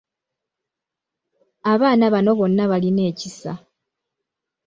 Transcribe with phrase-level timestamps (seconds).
[1.71, 3.53] Abaana bano bonna balina ekisa.